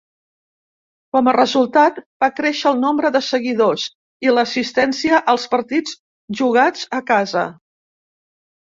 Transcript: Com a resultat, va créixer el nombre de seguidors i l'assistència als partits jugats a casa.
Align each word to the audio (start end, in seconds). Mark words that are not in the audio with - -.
Com 1.15 1.29
a 1.31 1.35
resultat, 1.37 1.99
va 2.25 2.29
créixer 2.39 2.67
el 2.71 2.81
nombre 2.85 3.13
de 3.17 3.23
seguidors 3.27 3.87
i 4.29 4.35
l'assistència 4.39 5.23
als 5.37 5.49
partits 5.55 5.97
jugats 6.43 6.93
a 7.03 7.07
casa. 7.15 7.49